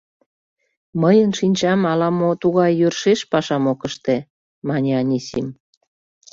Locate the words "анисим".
5.01-5.47